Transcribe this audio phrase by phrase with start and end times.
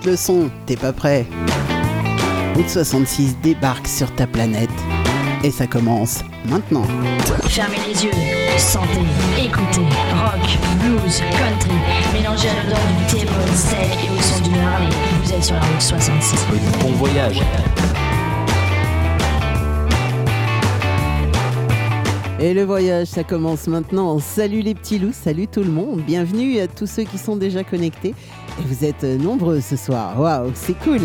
[0.00, 1.26] monte le son, t'es pas prêt?
[2.54, 4.70] Route 66 débarque sur ta planète
[5.44, 6.84] et ça commence maintenant.
[7.48, 8.10] Fermez les yeux,
[8.58, 8.86] sentez,
[9.38, 11.76] écoutez, rock, blues, country,
[12.12, 12.78] mélangez à l'odeur
[13.08, 14.88] du thé sec et au son du Harley.
[15.22, 16.46] Vous êtes sur la route 66.
[16.82, 17.40] Bon voyage.
[22.42, 24.18] Et le voyage, ça commence maintenant.
[24.18, 26.00] Salut les petits loups, salut tout le monde.
[26.00, 28.14] Bienvenue à tous ceux qui sont déjà connectés.
[28.66, 30.18] Vous êtes nombreux ce soir.
[30.18, 31.00] Waouh, c'est cool.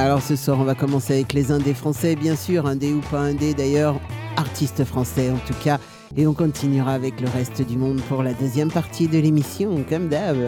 [0.00, 3.20] Alors ce soir, on va commencer avec les indés français, bien sûr, indés ou pas
[3.20, 4.00] indés d'ailleurs,
[4.36, 5.78] artistes français en tout cas.
[6.16, 10.08] Et on continuera avec le reste du monde pour la deuxième partie de l'émission, comme
[10.08, 10.38] d'hab.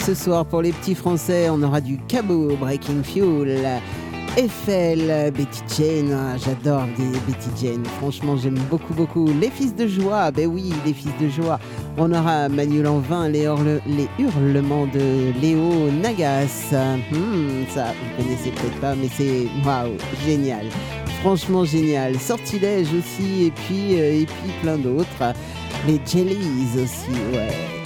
[0.00, 3.80] Ce soir, pour les petits français, on aura du Cabot, Breaking Fuel,
[4.36, 6.84] Eiffel, Betty Jane, ah, j'adore
[7.26, 9.28] Betty Jane, franchement j'aime beaucoup beaucoup.
[9.40, 11.58] Les Fils de Joie, ben oui, les Fils de Joie.
[11.98, 13.48] On aura Manuel Lanvin, les,
[13.86, 16.72] les hurlements de Léo Nagas.
[16.72, 20.66] Hmm, ça, vous connaissez peut-être pas, mais c'est waouh, génial.
[21.20, 22.18] Franchement génial.
[22.18, 25.34] Sortilège aussi, et puis, euh, et puis plein d'autres.
[25.86, 26.36] Les Jellies
[26.76, 27.79] aussi, ouais.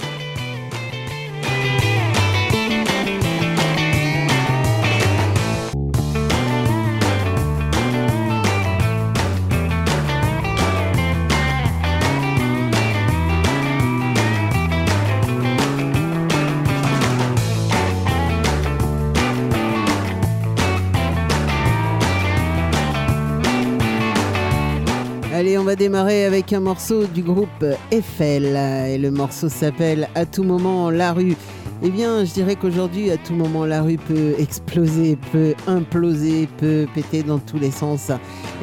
[25.85, 28.55] Démarrer avec un morceau du groupe Eiffel
[28.89, 31.35] et le morceau s'appelle À tout moment la rue.
[31.83, 36.87] Eh bien, je dirais qu'aujourd'hui, à tout moment, la rue peut exploser, peut imploser, peut
[36.95, 38.09] péter dans tous les sens.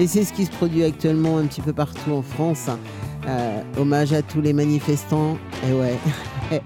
[0.00, 2.66] Et c'est ce qui se produit actuellement un petit peu partout en France.
[3.28, 5.38] Euh, hommage à tous les manifestants.
[5.70, 5.98] Et ouais,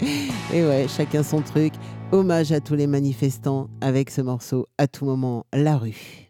[0.55, 1.73] et ouais, chacun son truc.
[2.11, 6.26] Hommage à tous les manifestants avec ce morceau à tout moment, la rue.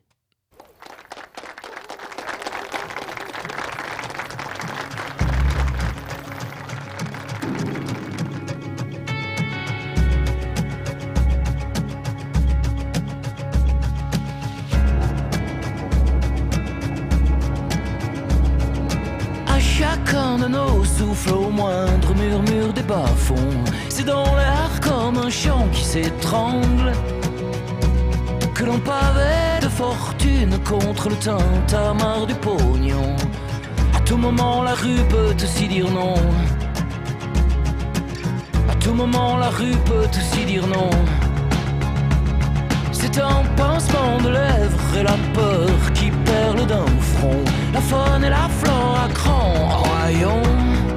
[21.57, 23.63] Moindre murmure des bas-fonds.
[23.90, 26.91] C'est dans l'air comme un chant qui s'étrangle
[28.53, 33.09] que l'on pavait de fortune contre le tintamarre du pognon.
[33.97, 36.19] À tout moment, la rue peut aussi dire non.
[38.74, 40.91] À tout moment, la rue peut aussi dire non.
[42.91, 47.44] C'est un pincement de lèvres et la peur qui perle d'un front.
[47.74, 49.53] La faune et la flore à cran
[49.84, 50.68] royaume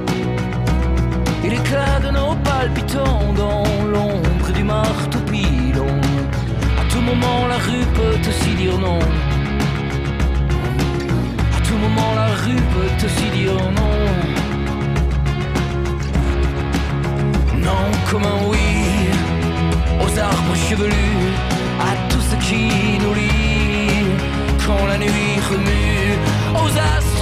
[1.49, 3.63] l'éclat de nos palpitants dans
[3.93, 5.93] l'ombre du marteau pilon.
[6.79, 8.99] À tout moment, la rue peut aussi dire non.
[11.57, 13.97] À tout moment, la rue peut aussi dire non.
[17.67, 18.69] Non, comme un oui
[20.03, 21.33] aux arbres chevelus,
[21.79, 22.65] à tout ce qui
[23.03, 24.05] nous lie.
[24.65, 26.17] Quand la nuit remue,
[26.55, 27.20] aux astres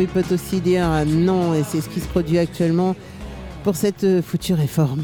[0.00, 2.96] rue peut aussi dire non, et c'est ce qui se produit actuellement
[3.62, 5.02] pour cette euh, foutue réforme.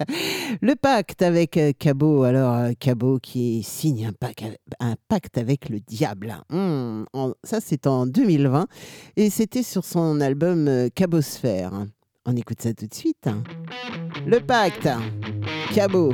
[0.60, 4.10] le pacte avec euh, Cabot, alors euh, Cabot qui signe
[4.80, 6.36] un pacte, avec le diable.
[6.50, 7.04] Hmm,
[7.42, 8.66] ça, c'est en 2020,
[9.16, 11.86] et c'était sur son album euh, Cabosphère.
[12.26, 13.28] On écoute ça tout de suite.
[14.26, 14.90] Le pacte,
[15.74, 16.12] Cabot.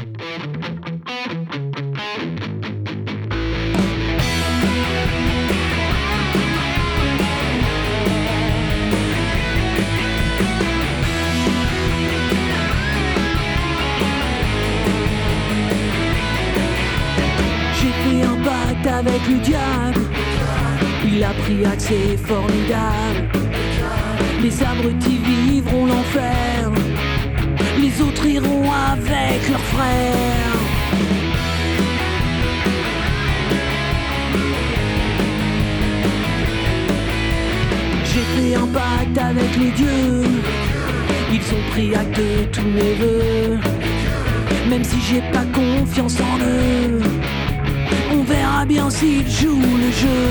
[18.87, 20.01] Avec le diable.
[21.07, 23.29] Il a pris accès formidable.
[24.43, 26.71] Les abrutis vivront l'enfer.
[27.81, 30.61] Les autres iront avec leurs frères.
[38.05, 40.23] J'ai fait un pacte avec les dieux.
[41.33, 43.59] Ils ont pris acte de tous mes voeux.
[44.69, 47.01] Même si j'ai pas confiance en eux.
[48.17, 50.27] On verra bien s'ils jouent le jeu.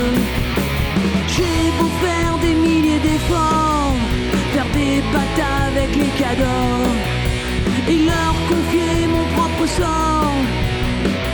[1.33, 3.95] J'ai beau faire des milliers d'efforts,
[4.53, 6.88] faire des pactes avec les cadeaux,
[7.89, 10.33] et leur confier mon propre sort,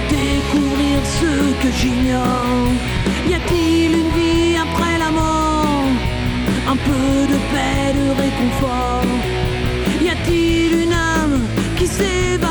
[0.10, 1.32] découvrir ce
[1.62, 2.68] que j'ignore.
[3.30, 5.86] Y a-t-il une vie après la mort?
[6.72, 9.06] Un peu de paix, de réconfort
[10.02, 11.42] Y a-t-il une âme
[11.78, 12.49] qui s'évapore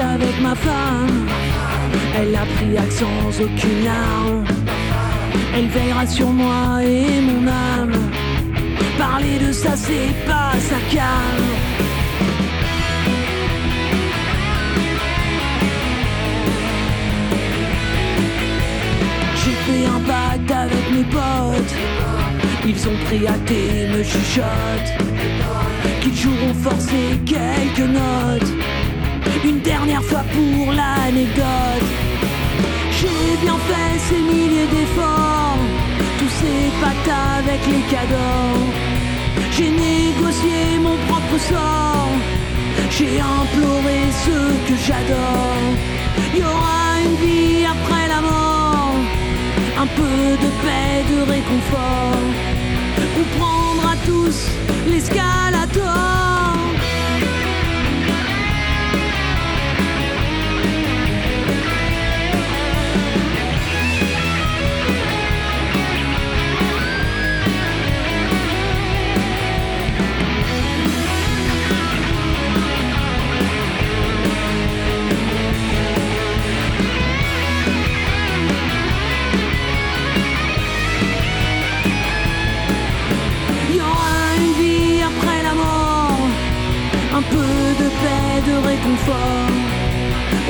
[0.00, 1.26] avec ma femme.
[2.16, 4.44] Elle a pris acte sans aucune larme.
[5.54, 7.92] Elle veillera sur moi et mon âme.
[8.96, 11.52] Parler de ça, c'est pas sa calme.
[19.36, 21.74] J'ai fait un pacte avec mes potes.
[22.66, 24.92] Ils ont pris acte et me chuchotent
[26.02, 28.67] qu'ils joueront forcer quelques notes.
[29.44, 31.88] Une dernière fois pour l'anecdote.
[32.90, 35.58] J'ai bien fait ces milliers d'efforts,
[36.18, 38.58] tous ces pactes avec les cadeaux.
[39.52, 42.10] J'ai négocié mon propre sort,
[42.90, 45.66] j'ai imploré ce que j'adore.
[46.34, 48.96] Y aura une vie après la mort,
[49.82, 52.22] un peu de paix, de réconfort.
[53.20, 54.38] On prendra tous
[54.90, 56.47] l'escalator.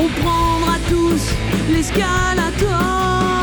[0.00, 1.34] On prendra tous
[1.72, 3.37] l'escalator.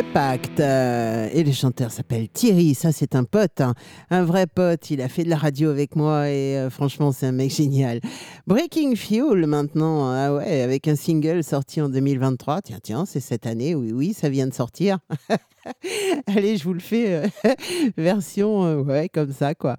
[0.00, 2.74] Le euh, et le chanteur s'appelle Thierry.
[2.74, 3.74] Ça, c'est un pote, hein.
[4.08, 4.90] un vrai pote.
[4.90, 8.00] Il a fait de la radio avec moi et euh, franchement, c'est un mec génial.
[8.46, 12.62] Breaking Fuel maintenant, ah ouais, avec un single sorti en 2023.
[12.62, 13.74] Tiens, tiens, c'est cette année.
[13.74, 15.00] Oui, oui, ça vient de sortir.
[16.26, 17.26] Allez, je vous le fais euh,
[17.98, 19.76] version, euh, ouais, comme ça, quoi.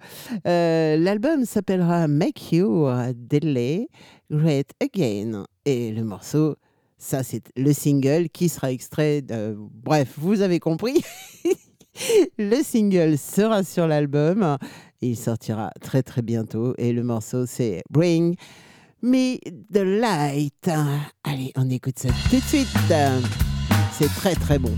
[0.47, 3.89] Euh, L'album s'appellera Make You Delay
[4.29, 5.45] Great Again.
[5.65, 6.57] Et le morceau,
[7.01, 9.23] ça, c'est le single qui sera extrait.
[9.83, 11.03] Bref, vous avez compris.
[12.37, 14.57] le single sera sur l'album.
[15.01, 16.75] Il sortira très, très bientôt.
[16.77, 18.35] Et le morceau, c'est Bring
[19.01, 19.37] Me
[19.73, 20.69] the Light.
[21.23, 22.67] Allez, on écoute ça tout de suite.
[23.93, 24.77] C'est très très bon.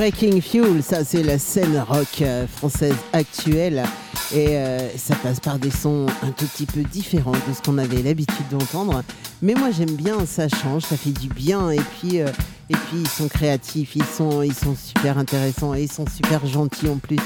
[0.00, 3.82] Breaking Fuel, ça c'est la scène rock euh, française actuelle
[4.34, 7.76] et euh, ça passe par des sons un tout petit peu différents de ce qu'on
[7.76, 9.02] avait l'habitude d'entendre.
[9.42, 12.28] Mais moi j'aime bien, ça change, ça fait du bien et puis euh,
[12.70, 16.46] et puis ils sont créatifs, ils sont ils sont super intéressants et ils sont super
[16.46, 17.18] gentils en plus.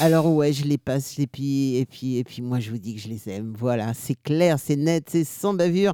[0.00, 2.94] Alors ouais, je les passe et puis et puis et puis moi je vous dis
[2.94, 3.52] que je les aime.
[3.58, 5.92] Voilà, c'est clair, c'est net, c'est sans bavure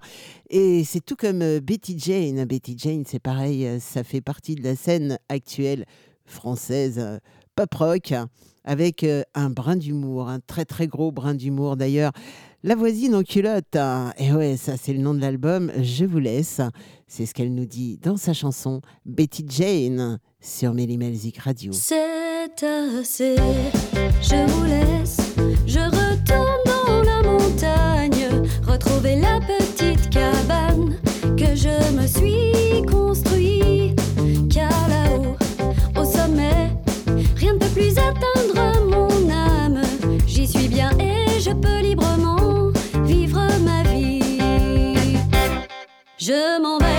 [0.51, 2.45] et c'est tout comme Betty Jane.
[2.45, 5.85] Betty Jane, c'est pareil, ça fait partie de la scène actuelle
[6.29, 7.19] française euh,
[7.55, 8.15] pop rock
[8.65, 12.13] avec euh, un brin d'humour, un très très gros brin d'humour d'ailleurs.
[12.65, 14.13] La voisine en culotte, hein.
[14.19, 16.61] et ouais, ça c'est le nom de l'album, je vous laisse.
[17.07, 21.73] C'est ce qu'elle nous dit dans sa chanson Betty Jane sur Mélimelzik Radio.
[21.73, 23.37] C'est assez,
[24.21, 25.19] je vous laisse,
[25.67, 30.97] je retourne dans la montagne, retrouver la petite cabane
[31.37, 32.58] que je me suis
[46.29, 46.98] Je m'en vais.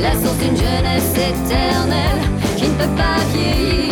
[0.00, 2.22] La source d'une jeunesse éternelle
[2.56, 3.89] qui ne peut pas vieillir.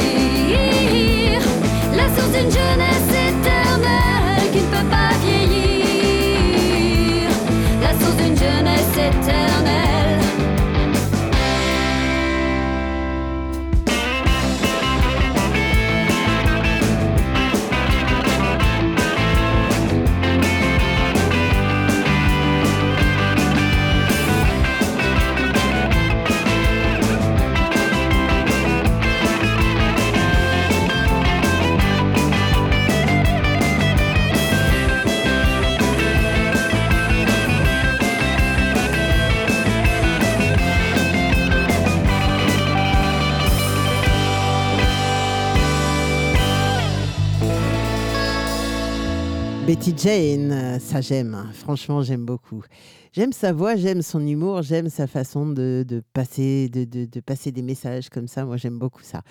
[49.97, 51.51] Jane, euh, ça j'aime, hein.
[51.53, 52.65] franchement j'aime beaucoup.
[53.13, 58.11] J'aime sa voix, j'aime son humour, j'aime sa façon de, passer, de, passer des messages
[58.11, 59.23] comme ça, moi j'aime beaucoup ça.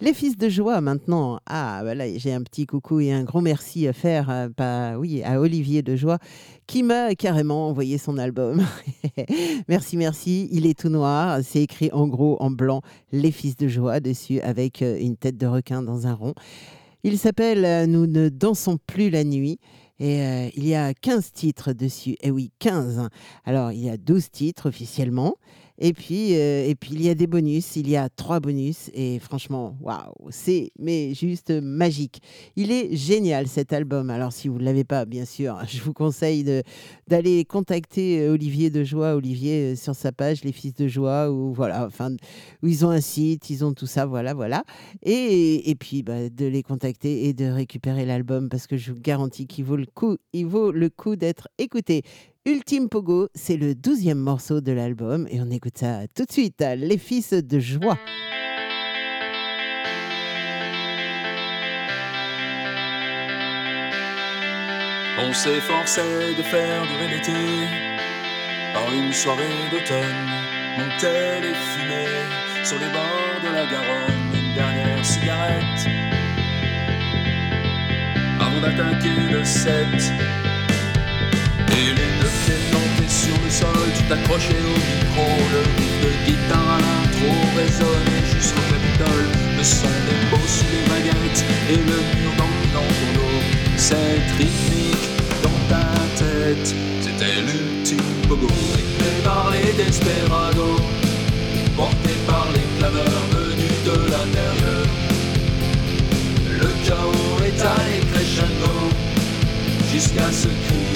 [0.00, 3.88] Les fils de joie maintenant, ah voilà, j'ai un petit coucou et un grand merci
[3.88, 6.18] à faire à, pas- oui, à Olivier de Joie
[6.66, 8.62] qui m'a carrément envoyé son album.
[9.68, 13.68] merci, merci, il est tout noir, c'est écrit en gros en blanc Les fils de
[13.68, 16.34] joie dessus avec euh, une tête de requin dans un rond.
[17.04, 19.58] Il s'appelle euh, Nous ne dansons plus la nuit.
[19.98, 22.16] Et euh, il y a 15 titres dessus.
[22.20, 23.08] Et oui, 15.
[23.44, 25.36] Alors, il y a 12 titres officiellement.
[25.78, 27.76] Et puis, euh, et puis, il y a des bonus.
[27.76, 28.90] Il y a trois bonus.
[28.94, 32.20] Et franchement, waouh, c'est mais juste magique.
[32.56, 34.10] Il est génial cet album.
[34.10, 36.44] Alors, si vous ne l'avez pas, bien sûr, je vous conseille
[37.08, 41.30] d'aller contacter euh, Olivier de Joie, Olivier euh, sur sa page Les Fils de Joie,
[41.30, 42.12] ou voilà, enfin,
[42.62, 44.64] où ils ont un site, ils ont tout ça, voilà, voilà.
[45.02, 49.00] Et, et puis bah, de les contacter et de récupérer l'album parce que je vous
[49.00, 52.02] garantis qu'il vaut le coup, il vaut le coup d'être écouté.
[52.46, 56.62] Ultime Pogo, c'est le douzième morceau de l'album et on écoute ça tout de suite.
[56.76, 57.96] Les fils de joie.
[65.18, 67.32] On s'efforçait de faire durer l'été
[68.74, 70.28] par une soirée d'automne.
[70.76, 74.34] Montaient les fumées sur les bords de la Garonne.
[74.34, 75.88] Une dernière cigarette
[78.38, 79.72] avant d'attaquer le 7.
[81.76, 82.23] Et les
[83.64, 85.26] sol, tout accroché au micro.
[85.52, 89.26] Le riff de guitare à l'intro résonnait jusqu'au Capitole.
[89.56, 93.38] Le son des mots sous les baguettes et le mur dans ton dos.
[93.76, 95.08] Cette rythmique
[95.42, 95.86] dans ta
[96.18, 98.48] tête, c'était l'ultime pogo.
[98.76, 100.80] Rythmé par les desperados,
[101.76, 104.86] porté par les clameurs venus de l'intérieur.
[106.60, 108.74] Le chaos est allé crescendo
[109.92, 110.93] jusqu'à ce cri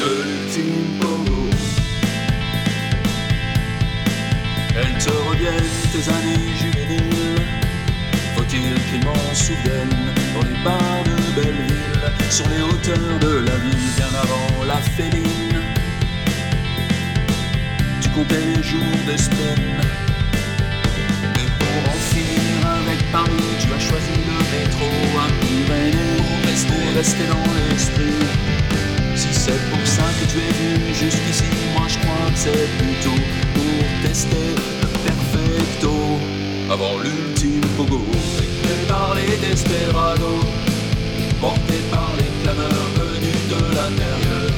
[0.00, 1.42] de l'ultime pogo.
[4.74, 7.42] Elles te reviennent tes années juvéniles.
[8.34, 10.00] Faut-il qu'ils m'en souviennent
[10.34, 15.60] dans les bars de Belleville, sur les hauteurs de la ville, bien avant la féline?
[18.00, 19.80] Tu comptais les jours de semaine.
[21.40, 24.88] Et pour en finir avec Paris, tu as choisi le métro,
[25.24, 28.39] un Pyrénées, pour rester dans l'esprit.
[30.92, 33.20] Jusqu'ici, moi je crois que c'est plutôt
[33.54, 35.92] pour tester le perfecto.
[36.70, 38.04] Avant l'ultime pogo,
[38.38, 40.46] éclairé par les desperados,
[41.40, 44.50] porté par les clameurs venues de l'intérieur.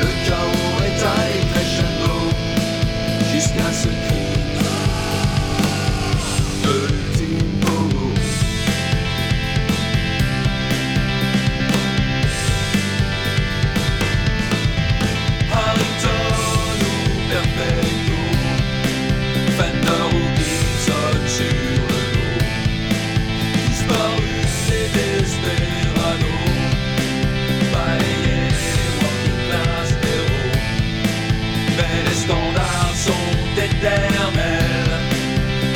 [0.00, 2.16] Le chaos est allé crescendo
[3.32, 3.88] jusqu'à ce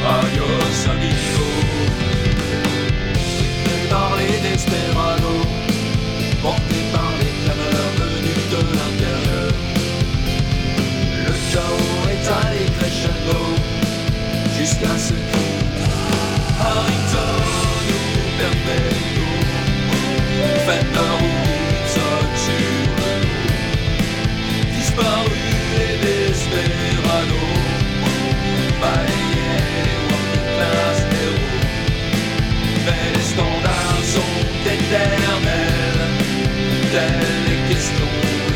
[0.05, 1.47] Adios amigo
[3.89, 5.47] par les desperados
[6.43, 9.53] Portés par les clameurs venues de l'intérieur.
[11.27, 13.41] Le chaos est allé crescendo
[14.59, 15.40] Jusqu'à ce que
[20.67, 21.33] Fender ou
[21.67, 23.41] Gibson sur le dos
[24.75, 25.43] Disparu
[25.85, 27.61] et desperados
[28.81, 31.51] Balayés working class héros
[32.87, 36.09] mais les standards sont éternels,
[36.93, 38.50] telles les questions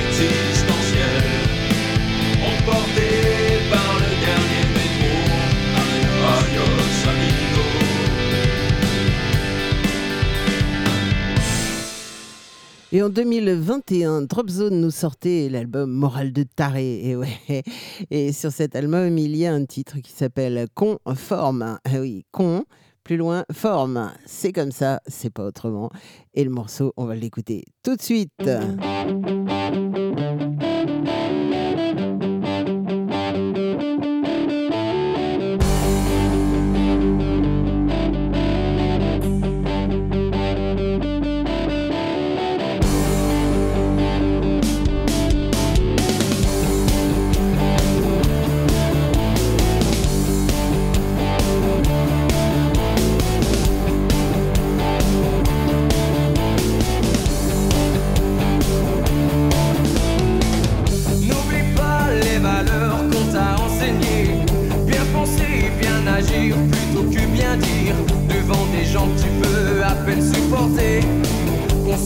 [12.94, 17.00] Et en 2021, Drop Zone nous sortait l'album Moral de Taré.
[17.04, 17.64] Et, ouais.
[18.12, 21.80] et sur cet album, il y a un titre qui s'appelle Conforme.
[21.84, 22.64] Ah oui, con,
[23.02, 24.12] plus loin, forme.
[24.26, 25.90] C'est comme ça, c'est pas autrement.
[26.34, 28.30] Et le morceau, on va l'écouter tout de suite.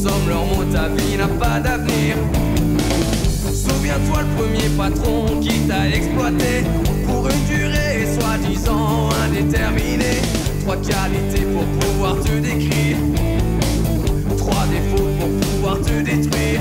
[0.00, 2.14] Consomme leurs mots, ta vie n'a pas d'avenir.
[3.52, 6.62] Souviens-toi le premier patron qui t'a exploité.
[7.04, 10.22] Pour une durée soi-disant indéterminée.
[10.60, 12.96] Trois qualités pour pouvoir te décrire.
[14.36, 16.60] Trois défauts pour pouvoir te détruire.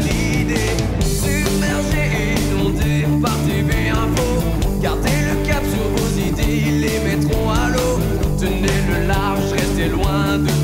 [0.00, 0.60] Validé.
[1.00, 4.28] Submergé inondé par TV Info,
[4.80, 7.98] gardez le cap sur vos idées, ils les mettront à l'eau.
[8.38, 10.59] Tenez le large, restez loin de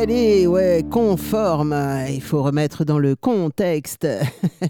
[0.00, 1.76] Décalée, ouais, conforme.
[2.08, 4.08] Il faut remettre dans le contexte.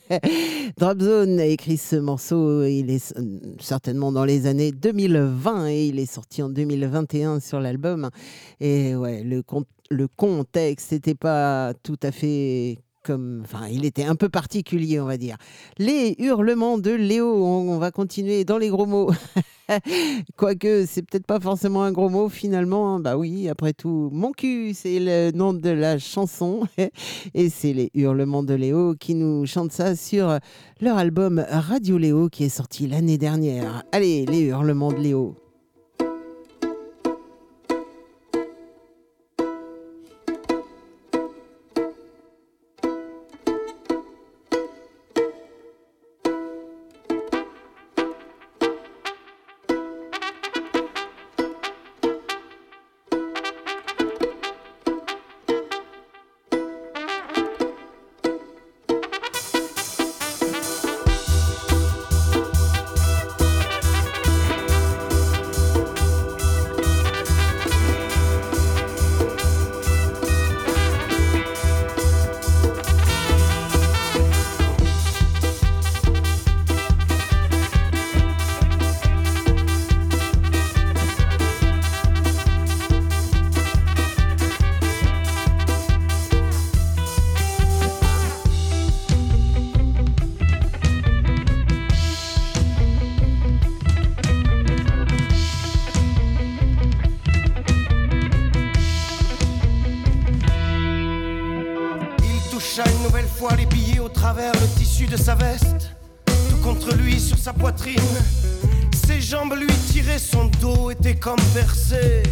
[0.77, 3.15] Dropzone a écrit ce morceau, il est
[3.61, 8.11] certainement dans les années 2020 et il est sorti en 2021 sur l'album.
[8.59, 9.45] Et ouais, le,
[9.91, 13.43] le contexte n'était pas tout à fait comme.
[13.45, 15.37] Enfin, il était un peu particulier, on va dire.
[15.79, 19.13] Les hurlements de Léo, on va continuer dans les gros mots.
[20.37, 22.95] Quoique, c'est peut-être pas forcément un gros mot finalement.
[22.95, 23.01] hein.
[23.01, 26.67] Bah oui, après tout, mon cul, c'est le nom de la chanson.
[27.35, 30.39] Et c'est les hurlements de Léo qui nous chantent ça sur
[30.81, 33.83] leur album Radio Léo qui est sorti l'année dernière.
[33.93, 35.40] Allez, les hurlements de Léo.
[102.73, 105.91] Il toucha une nouvelle fois les billets au travers le tissu de sa veste.
[106.27, 107.97] Tout contre lui sur sa poitrine.
[109.07, 112.23] Ses jambes lui tiraient, son dos était comme percé.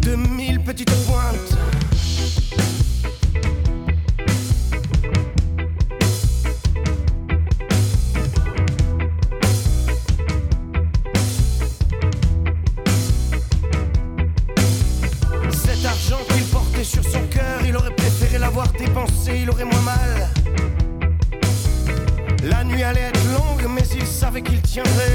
[0.00, 1.56] De mille petites pointes.
[24.34, 25.13] Mais il savait qu'il tiendrait.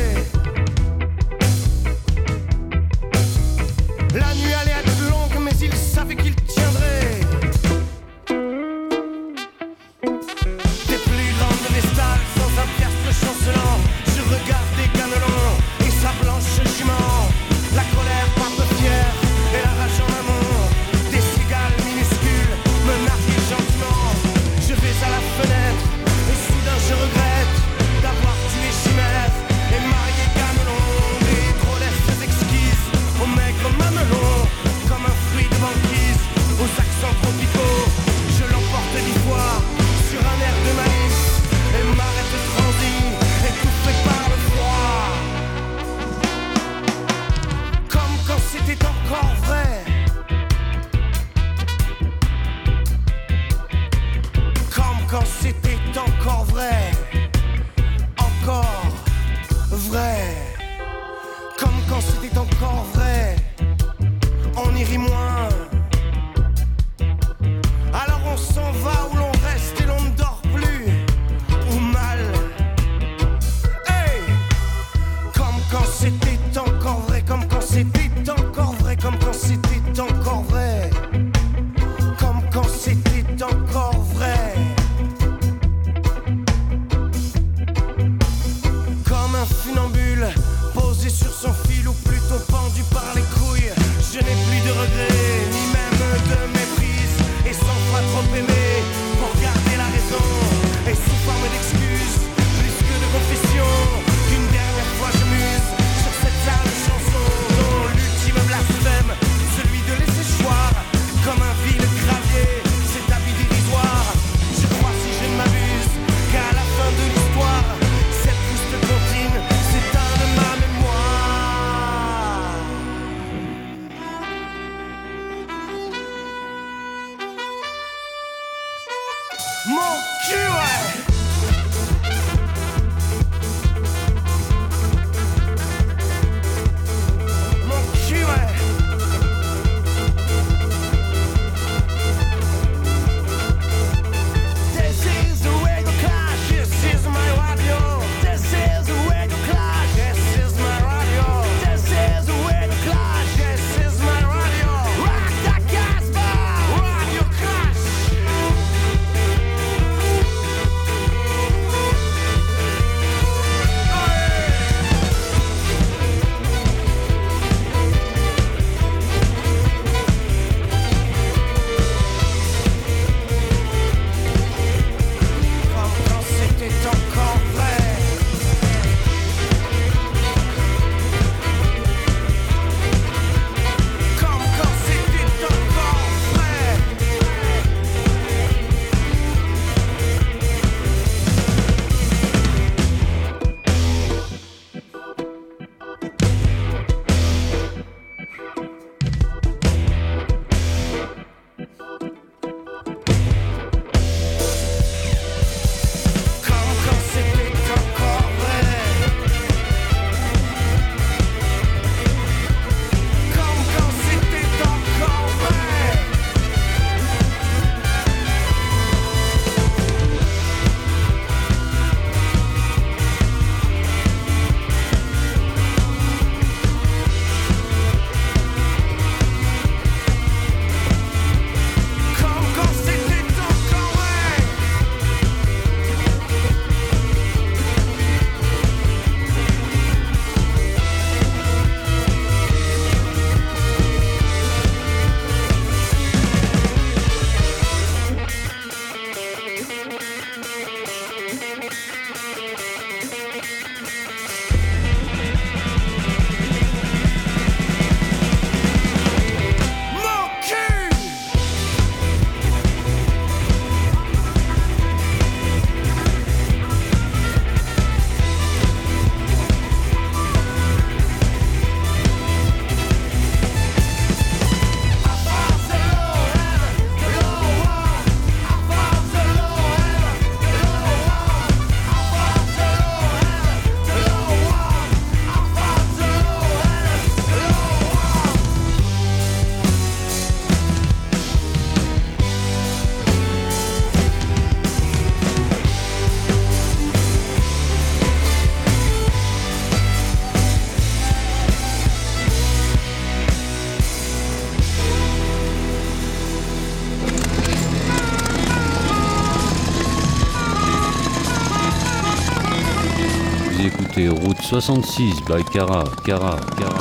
[314.69, 316.77] 66 by Cara, Cara, Cara.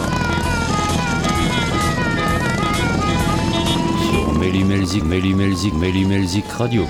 [4.11, 6.87] Sur Méli Melzik, Melzik, Méli Melzik Radio.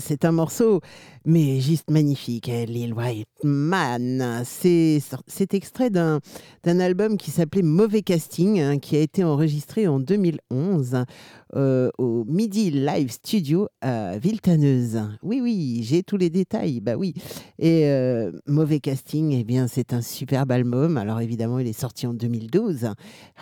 [0.00, 0.80] c'est un morceau,
[1.24, 2.46] mais juste magnifique.
[2.46, 6.20] Lil White Man, c'est extrait d'un,
[6.64, 11.04] d'un album qui s'appelait Mauvais Casting, hein, qui a été enregistré en 2011
[11.56, 15.02] euh, au Midi Live Studio à Villetaneuse.
[15.22, 17.12] Oui, oui, j'ai tous les détails, bah oui.
[17.58, 20.96] Et euh, Mauvais Casting, eh bien, c'est un superbe album.
[20.96, 22.88] Alors évidemment, il est sorti en 2012.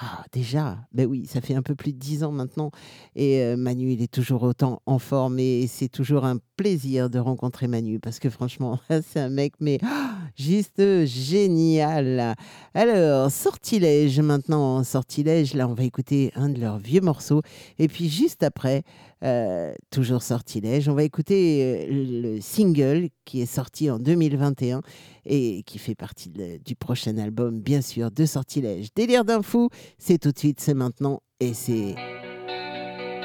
[0.01, 2.73] Ah, déjà, bah oui, ça fait un peu plus de dix ans maintenant.
[3.15, 7.21] Et euh, Manu, il est toujours autant en forme et c'est toujours un plaisir de
[7.21, 10.02] rencontrer Manu parce que franchement, c'est un mec, mais ah,
[10.37, 12.35] juste génial.
[12.75, 17.43] Alors, Sortilège maintenant, Sortilège, là, on va écouter un de leurs vieux morceaux.
[17.79, 18.83] Et puis juste après,
[19.25, 24.81] euh, toujours Sortilège, on va écouter euh, le single qui est sorti en 2021
[25.27, 26.31] et qui fait partie
[26.65, 28.89] du prochain album, bien sûr, de Sortilège.
[28.97, 29.69] Délire d'un fou,
[29.99, 31.95] c'est tout de suite, c'est maintenant et c'est.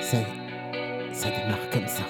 [0.02, 2.04] Ça démarre comme ça.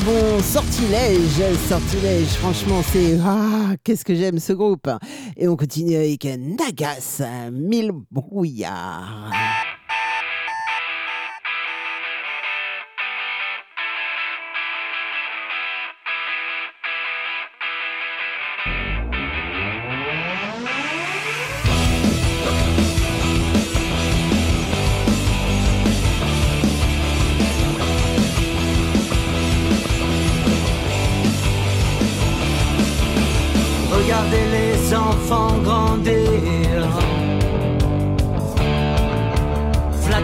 [0.00, 0.40] bon.
[0.42, 2.28] Sortilège, sortilège.
[2.28, 3.18] Franchement, c'est.
[3.24, 4.88] Ah, qu'est-ce que j'aime ce groupe.
[5.36, 7.22] Et on continue avec Nagas
[7.52, 9.30] Milbrouillard.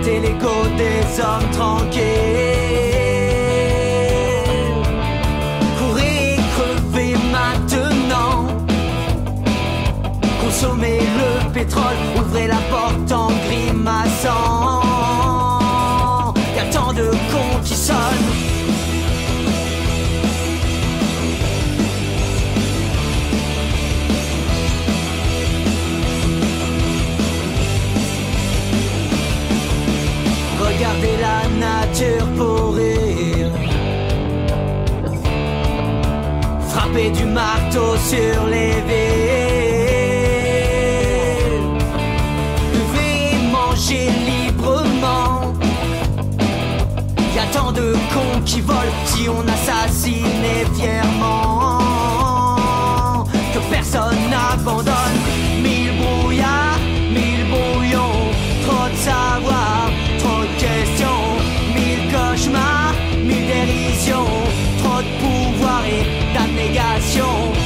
[0.02, 2.02] flatter l'ego des hommes tranquilles.
[5.78, 8.46] Courez, crevez maintenant.
[10.40, 14.82] Consommez le pétrole, ouvrez la porte en grimaçant.
[16.56, 18.41] Y a tant de cons qui sonnent.
[36.92, 40.12] du marteau sur les villes.
[42.74, 45.54] Lever et manger librement.
[47.34, 51.78] Y a tant de cons qui volent si on assassinait fièrement.
[53.54, 55.18] Que personne n'abandonne.
[55.62, 56.78] Mille brouillards,
[57.10, 58.20] mille brouillons.
[58.66, 61.24] Trop de savoir, trop de questions.
[61.74, 64.32] Mille cauchemars, mille dérisions.
[64.82, 67.61] Trop de pouvoir et 種が勝負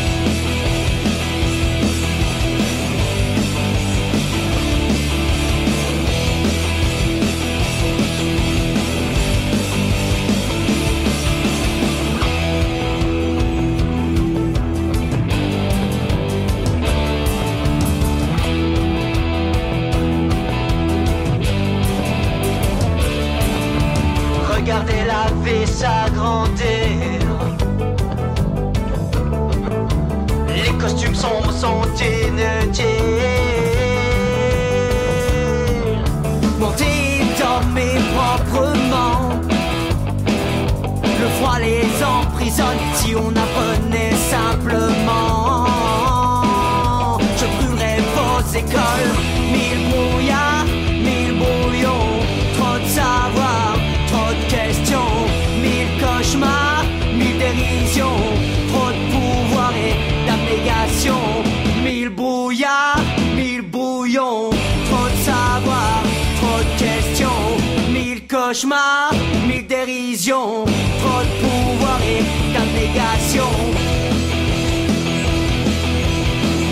[68.57, 69.13] cauchemars,
[69.47, 72.23] mille dérisions, trop de pouvoir et
[72.55, 73.51] d'abnégation.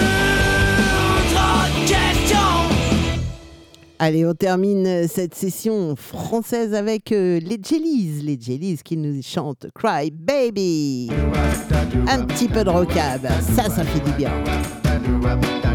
[3.99, 9.21] Allez, on termine euh, cette session française avec euh, les Jellies, les Jellies qui nous
[9.21, 11.11] chantent Cry Baby.
[12.07, 14.31] Un petit peu de rocab, ça, ça fait du bien.
[15.09, 15.68] interrupt.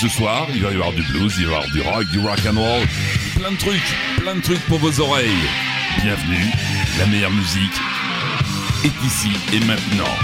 [0.00, 2.18] ce soir, il va y avoir du blues, il va y avoir du rock, du
[2.20, 2.86] rock and roll,
[3.36, 5.28] plein de trucs, plein de trucs pour vos oreilles.
[6.02, 6.46] Bienvenue,
[6.98, 7.78] la meilleure musique
[8.82, 10.14] est ici et maintenant.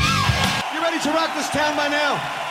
[0.73, 2.46] You ready to rock this town by now?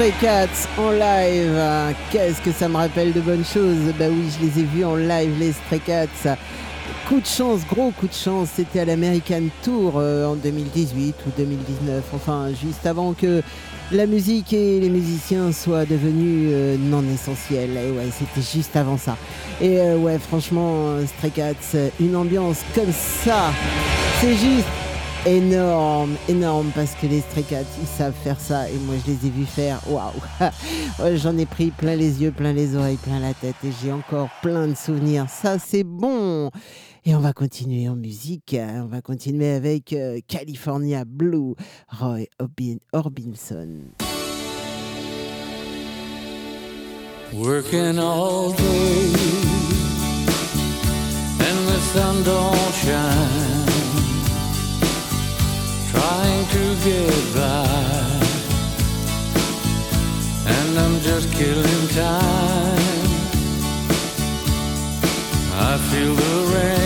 [0.00, 1.60] Stray Cats en live.
[2.10, 3.92] Qu'est-ce que ça me rappelle de bonnes choses?
[3.98, 6.38] Bah oui, je les ai vus en live, les Stray Cats.
[7.06, 11.30] Coup de chance, gros coup de chance, c'était à l'American Tour euh, en 2018 ou
[11.36, 13.42] 2019, enfin juste avant que
[13.92, 17.76] la musique et les musiciens soient devenus euh, non essentiels.
[17.76, 19.18] Et ouais, c'était juste avant ça.
[19.60, 23.52] Et euh, ouais, franchement, Stray Cats, une ambiance comme ça,
[24.22, 24.79] c'est juste
[25.26, 27.44] énorme, énorme, parce que les Stray
[27.80, 30.12] ils savent faire ça, et moi je les ai vus faire, waouh
[31.16, 34.28] J'en ai pris plein les yeux, plein les oreilles, plein la tête, et j'ai encore
[34.42, 35.26] plein de souvenirs.
[35.28, 36.50] Ça, c'est bon
[37.06, 38.54] et on va continuer en musique.
[38.54, 38.82] hein.
[38.84, 41.54] On va continuer avec euh, California Blue,
[41.88, 42.26] Roy
[42.92, 43.68] Orbison.
[47.32, 49.12] Working all day
[51.38, 53.59] and the sun don't shine.
[56.00, 57.66] Trying to get by,
[60.46, 63.08] and I'm just killing time.
[65.52, 66.79] I feel the rain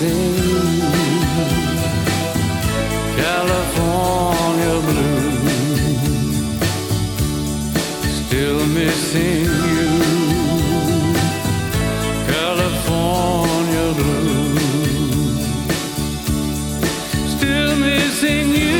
[0.00, 0.16] you.
[3.16, 5.26] California blue
[8.36, 9.92] still missing you.
[12.26, 14.58] California blue,
[17.34, 18.76] still missing you.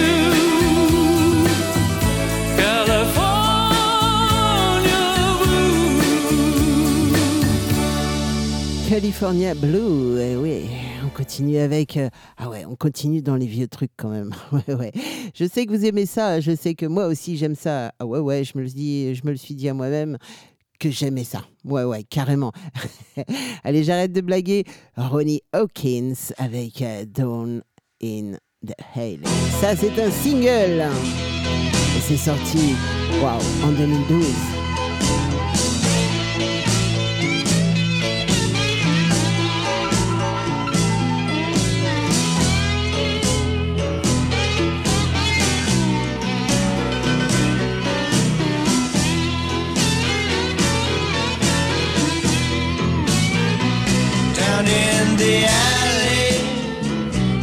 [8.88, 10.18] California blue.
[10.20, 10.75] Eh oui,
[11.36, 11.98] continue avec...
[11.98, 12.08] euh,
[12.38, 14.32] ah ouais, on continue dans les vieux trucs quand même.
[14.52, 14.92] Ouais, ouais.
[15.34, 17.92] Je sais que vous aimez ça, je sais que moi aussi j'aime ça.
[17.98, 20.16] Ah ouais, ouais, je me le dis, je me le suis dit à moi-même
[20.80, 21.42] que j'aimais ça.
[21.62, 22.52] Ouais, ouais, carrément.
[23.64, 24.64] Allez, j'arrête de blaguer.
[24.96, 27.62] Ronnie Hawkins avec euh, Dawn
[28.02, 29.20] in the Hail.
[29.60, 30.86] Ça, c'est un single.
[32.00, 32.74] C'est sorti,
[33.20, 34.55] waouh, en 2012.
[55.26, 56.38] The alley,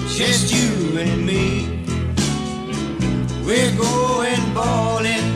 [0.07, 1.67] just you and me.
[3.45, 5.27] We're going bowling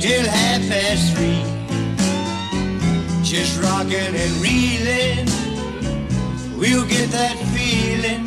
[0.00, 1.42] till half past three,
[3.24, 5.26] just rocking and reeling.
[6.56, 8.24] We'll get that feeling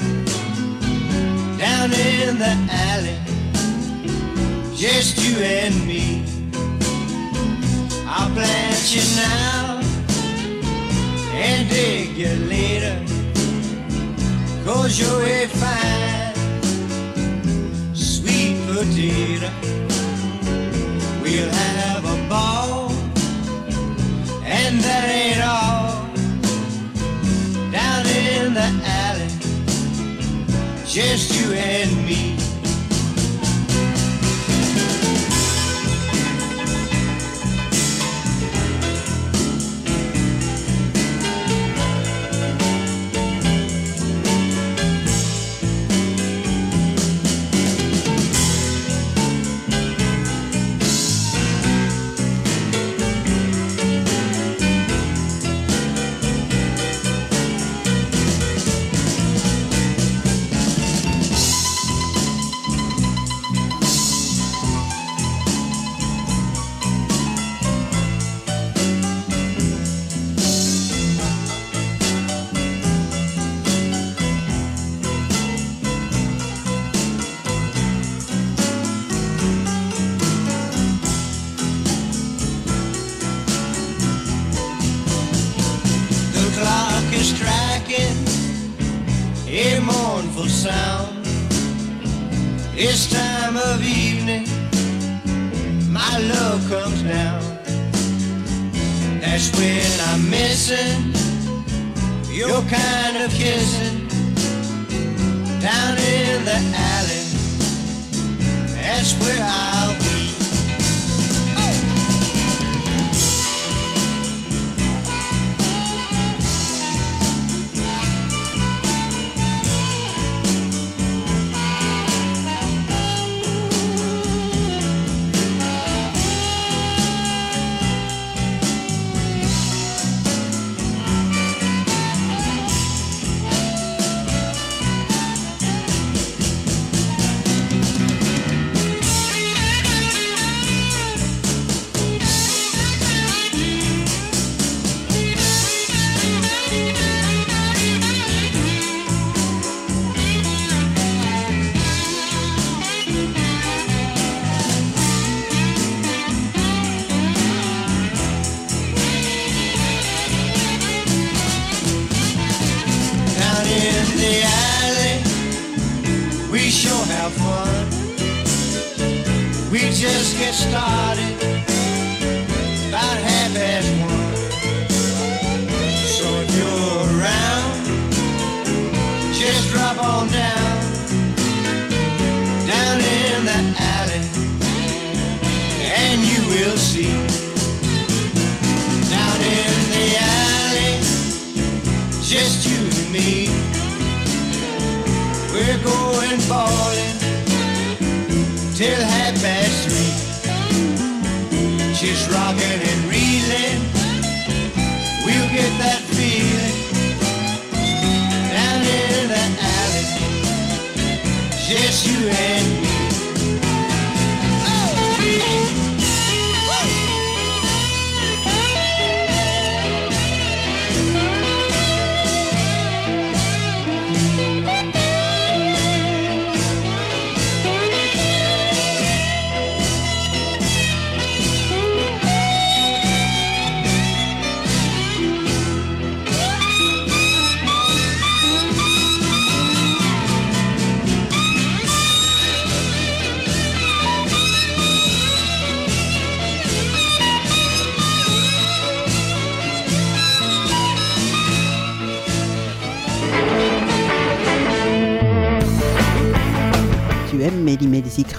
[1.58, 2.54] down in the
[2.90, 3.20] alley,
[4.76, 6.26] just you and me.
[8.06, 9.83] I'll plant you now
[11.44, 12.96] and dig you later.
[14.64, 16.34] Cause you're a fine,
[17.94, 19.50] sweet potato.
[21.22, 22.92] We'll have a ball,
[24.46, 26.08] and that ain't all.
[27.72, 28.70] Down in the
[29.04, 29.32] alley,
[30.86, 32.43] just you and me.
[100.66, 101.14] I'm missing
[102.32, 104.08] your kind of kissing
[105.60, 107.26] down in the alley.
[108.74, 110.13] That's where I'll be.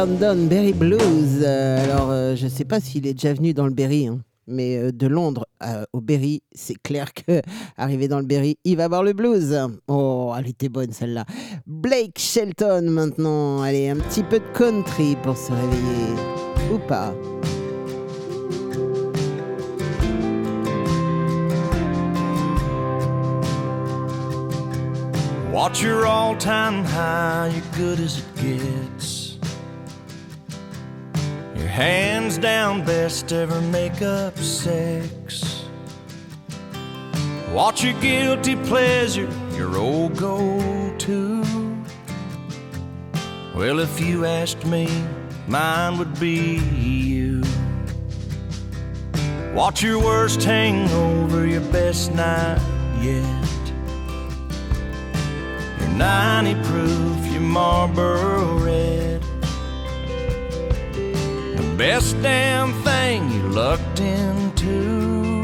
[0.00, 1.42] London Berry Blues.
[1.42, 4.78] Euh, alors, euh, je sais pas s'il est déjà venu dans le Berry, hein, mais
[4.78, 5.44] euh, de Londres
[5.92, 7.42] au Berry, c'est clair que
[7.76, 9.54] arrivé dans le Berry, il va voir le blues.
[9.88, 11.26] Oh, elle était bonne celle-là.
[11.66, 13.60] Blake Shelton maintenant.
[13.60, 16.72] Allez, un petit peu de country pour se réveiller.
[16.72, 17.12] Ou pas.
[25.52, 29.19] Watch your all time high, good as it gets.
[31.70, 35.64] Hands down best ever makeup sex.
[37.52, 40.58] Watch your guilty pleasure, your old go
[40.98, 41.42] to.
[43.54, 44.88] Well, if you asked me,
[45.46, 47.44] mine would be you.
[49.54, 52.60] Watch your worst hangover, your best night
[53.00, 53.72] yet.
[55.78, 59.19] Your 90 proof, your Marlboro red.
[61.80, 65.40] Best damn thing you lucked into.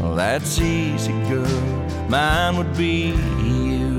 [0.00, 1.60] Well, that's easy, girl.
[2.08, 3.98] Mine would be you.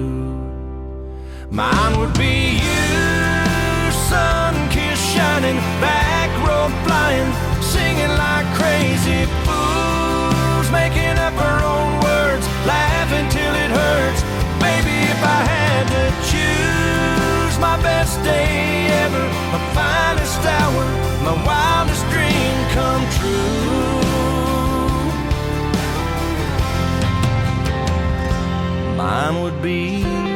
[1.51, 7.29] Mine would be you, sun kiss shining, back road flying,
[7.61, 14.21] singing like crazy fools, making up our own words, laughing till it hurts.
[14.63, 19.68] Baby, if I had to choose my best day ever,
[20.09, 20.85] finest hour,
[21.23, 23.59] my wildest dream come true.
[28.97, 30.29] Mine would be you.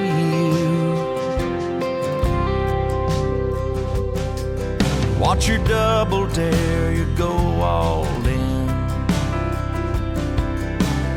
[5.19, 8.67] Watch your double dare, you go all in.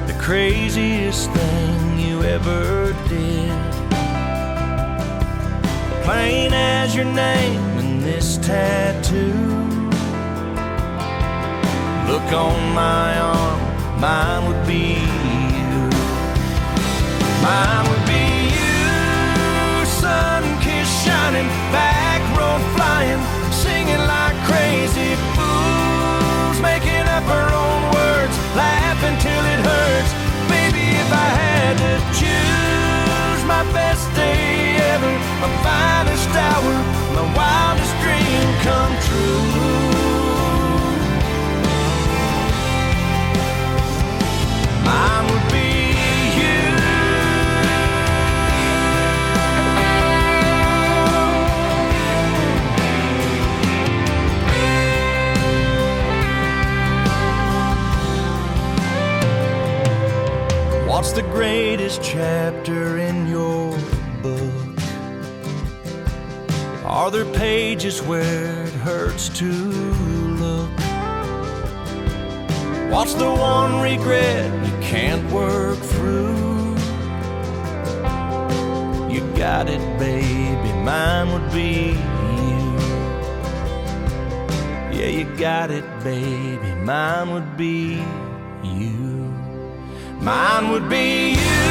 [0.06, 3.52] The craziest thing you ever did.
[6.04, 7.75] Plain as your name
[8.26, 9.32] this tattoo.
[12.10, 13.60] Look on my arm,
[14.00, 14.98] mine would be
[15.56, 15.74] you.
[17.46, 18.26] Mine would be
[18.58, 23.22] you, sun kiss shining, back road flying,
[23.52, 30.12] singing like crazy fools, making up our own words, laughing till it hurts.
[30.50, 36.74] Baby, if I had to choose my best day ever, my finest hour,
[37.16, 39.44] my wildest dream come true.
[44.84, 45.70] Mine would be
[46.38, 46.60] you.
[60.86, 63.15] What's the greatest chapter in
[66.86, 70.70] Are there pages where it hurts to look?
[72.92, 76.76] What's the one regret you can't work through?
[79.12, 81.98] You got it, baby, mine would be
[82.38, 82.76] you.
[84.96, 88.00] Yeah, you got it, baby, mine would be
[88.62, 89.34] you.
[90.20, 91.66] Mine would be you,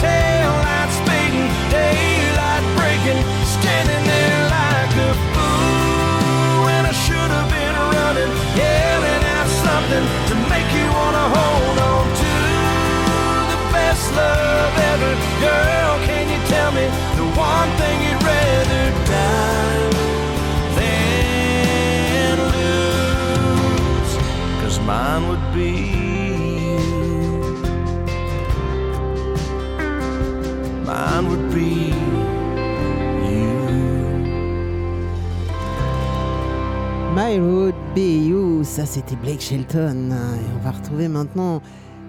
[0.00, 3.39] tail light speeding, daylight breaking,
[3.70, 10.68] standing there like a fool I should have been running, yelling out something to make
[10.78, 12.32] you wanna hold on to
[13.52, 15.12] the best love ever.
[15.46, 16.86] Girl, can you tell me
[17.18, 18.84] the one thing you'd rather
[19.14, 19.90] die
[20.78, 24.12] than lose?
[24.62, 25.99] Cause mine would be
[37.38, 40.10] Road Be You, ça c'était Blake Shelton.
[40.10, 41.60] Et on va retrouver maintenant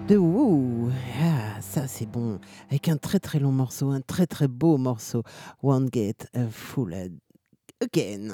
[0.08, 0.90] The Woo.
[1.20, 2.40] Ah, ça c'est bon.
[2.70, 5.22] Avec un très très long morceau, un très très beau morceau.
[5.62, 7.12] Won't Get Fooled
[7.80, 8.32] Again.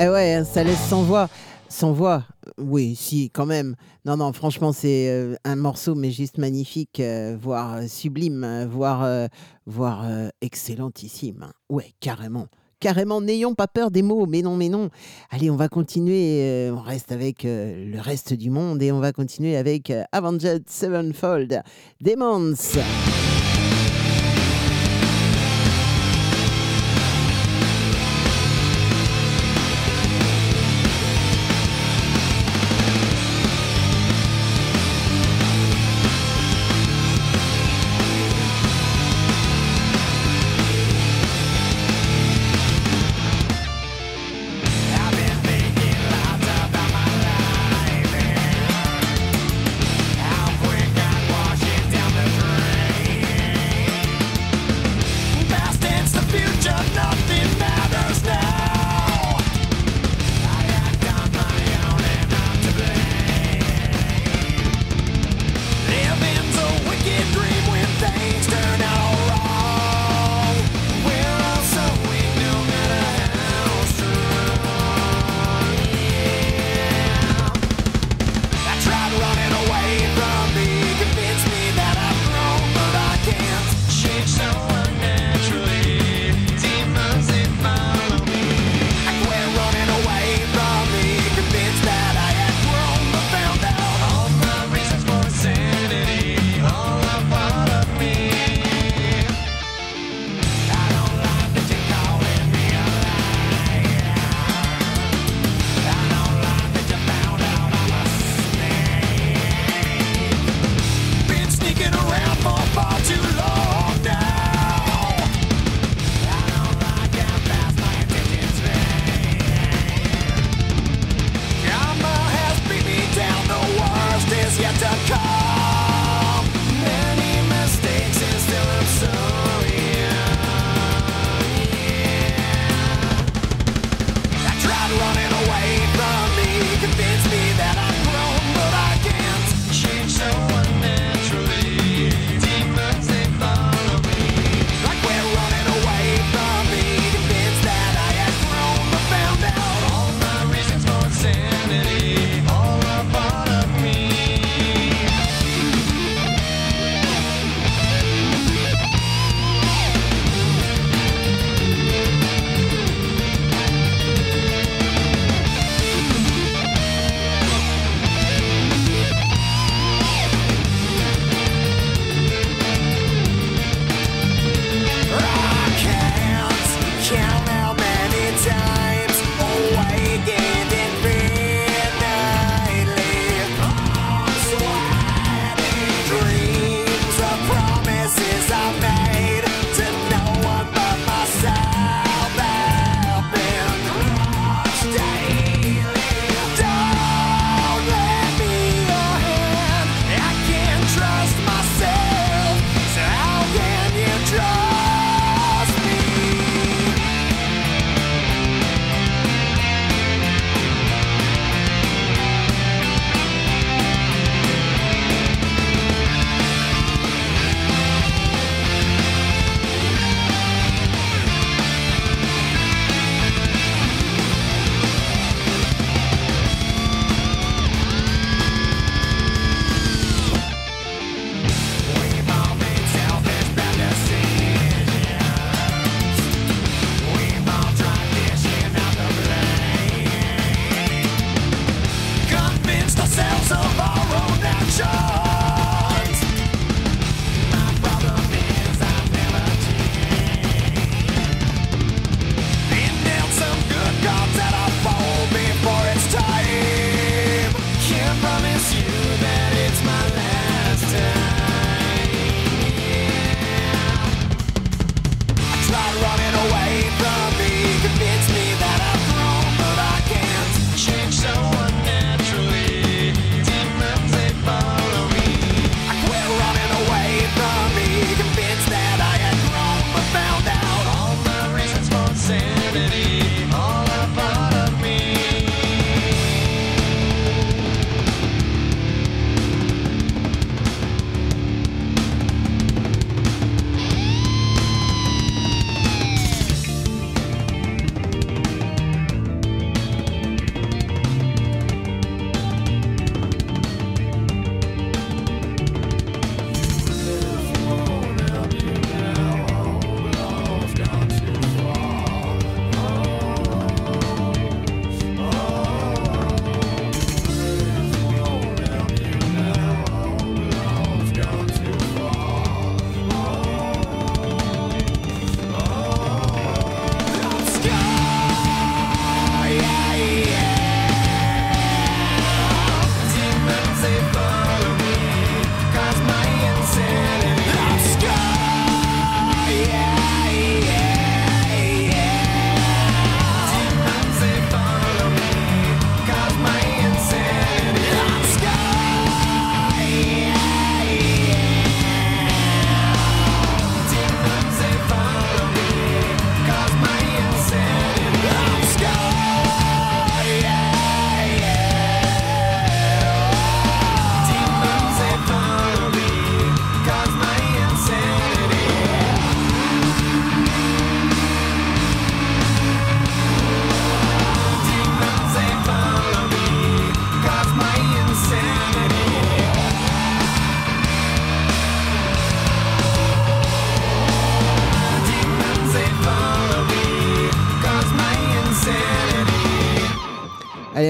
[0.00, 1.28] Eh ouais, ça laisse sans voix.
[1.68, 3.74] Sans voix, euh, oui, si, quand même.
[4.04, 9.28] Non, non, franchement, c'est euh, un morceau, mais juste magnifique, euh, voire sublime, voire,
[9.66, 10.06] voire
[10.40, 11.48] excellentissime.
[11.68, 12.46] Ouais, carrément.
[12.78, 14.88] Carrément, n'ayons pas peur des mots, mais non, mais non.
[15.30, 19.56] Allez, on va continuer, on reste avec le reste du monde et on va continuer
[19.56, 21.60] avec Avenged Sevenfold,
[22.00, 22.54] Demons.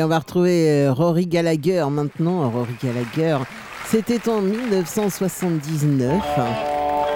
[0.09, 2.49] On va retrouver euh, Rory Gallagher maintenant.
[2.49, 3.45] Rory Gallagher,
[3.85, 6.23] c'était en 1979.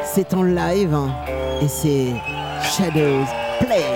[0.05, 1.11] C'est en live hein,
[1.63, 2.13] et c'est
[2.63, 3.25] Shadows
[3.61, 3.92] Play.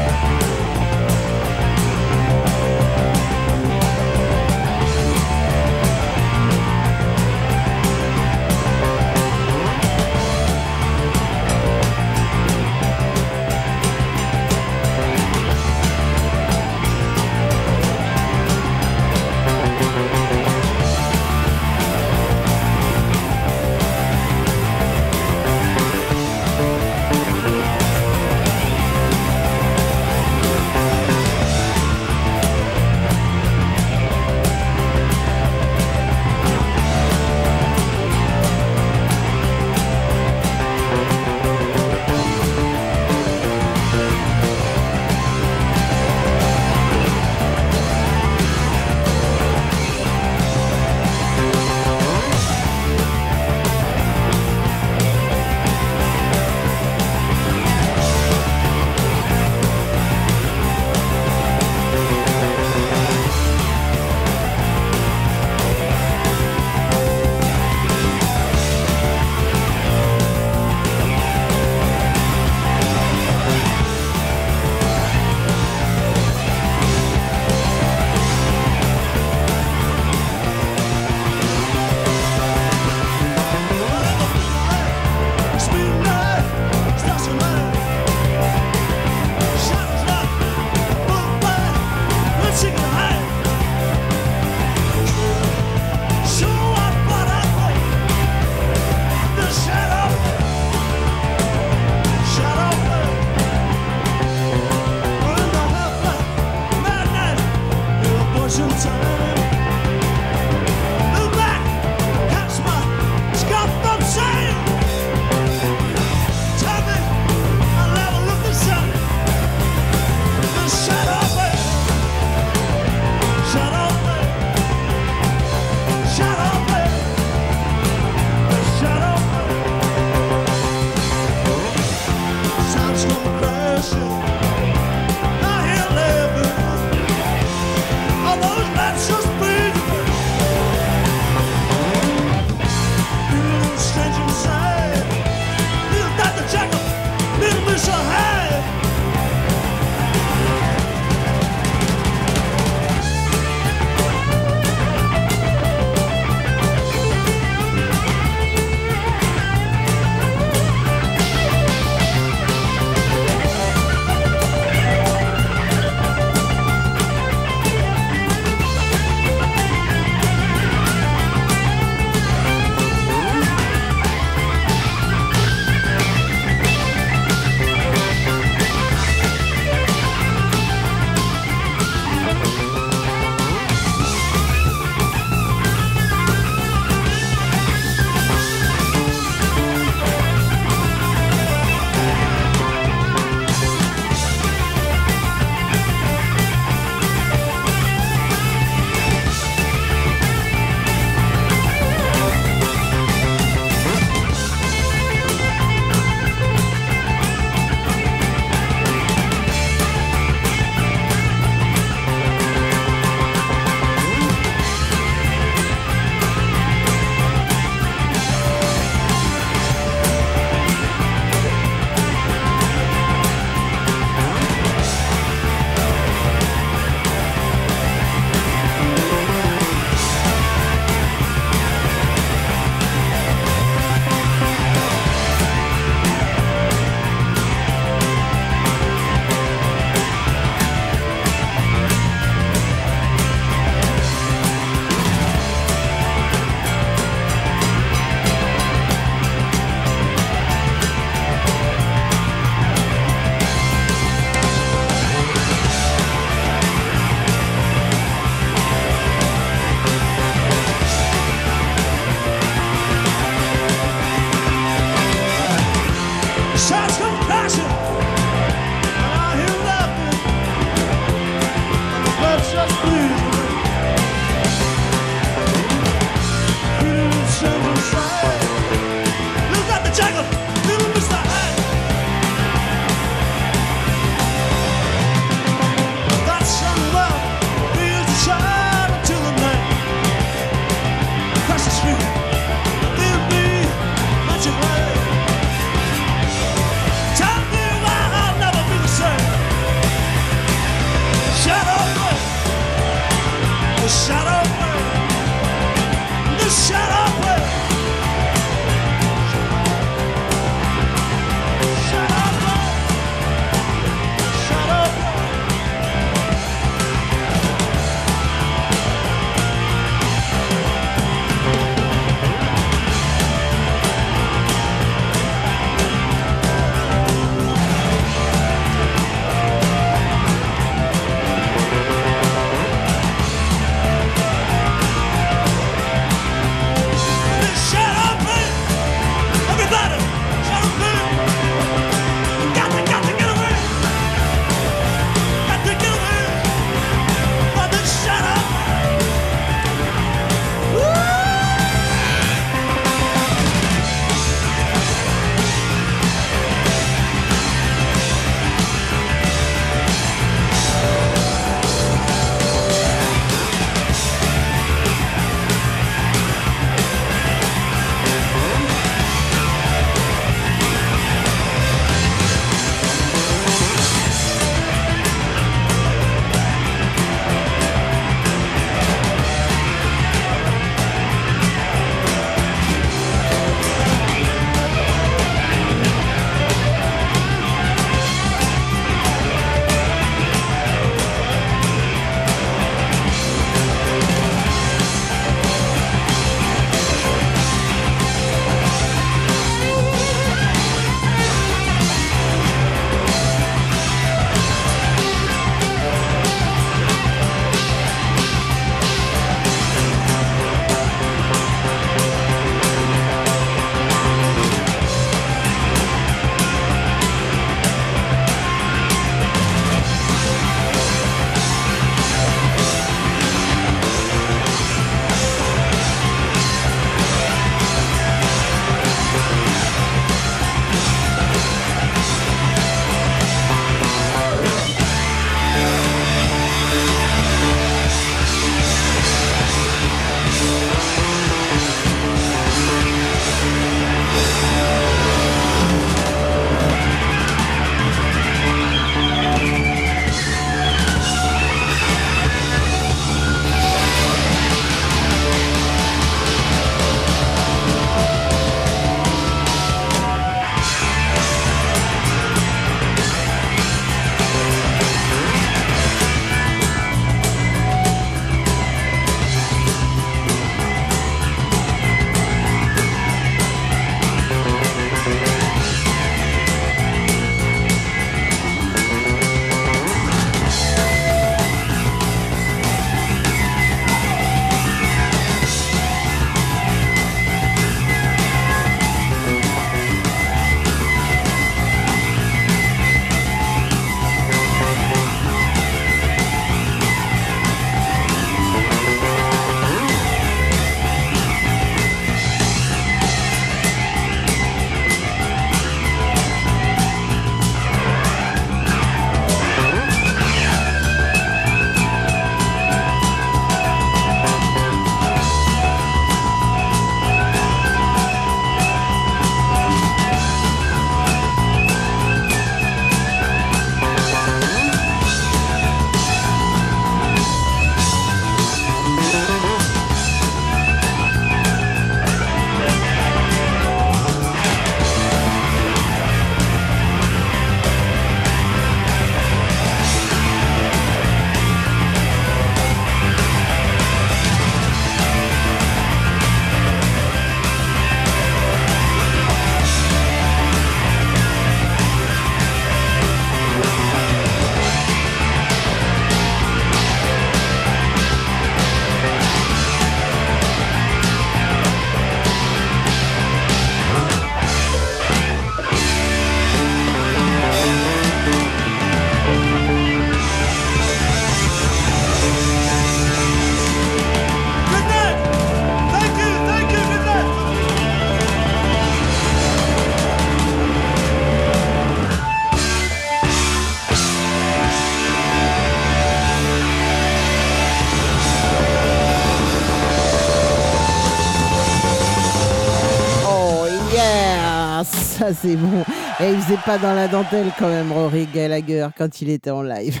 [595.44, 595.84] C'est bon.
[596.20, 599.62] Et il faisait pas dans la dentelle quand même, Rory Gallagher, quand il était en
[599.62, 600.00] live.